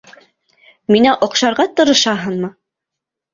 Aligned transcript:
Миңә 0.95 1.11
оҡшарға 1.27 1.67
тырышаһыңмы? 1.81 2.51